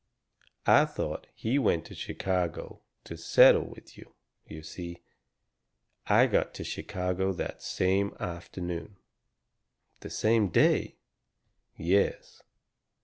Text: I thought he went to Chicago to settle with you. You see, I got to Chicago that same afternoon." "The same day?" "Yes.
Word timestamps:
I 0.65 0.85
thought 0.85 1.27
he 1.35 1.59
went 1.59 1.85
to 1.85 1.93
Chicago 1.93 2.81
to 3.03 3.15
settle 3.15 3.65
with 3.65 3.95
you. 3.99 4.15
You 4.47 4.63
see, 4.63 5.03
I 6.07 6.25
got 6.25 6.55
to 6.55 6.63
Chicago 6.63 7.33
that 7.33 7.61
same 7.61 8.15
afternoon." 8.19 8.97
"The 9.99 10.09
same 10.09 10.47
day?" 10.47 10.95
"Yes. 11.77 12.41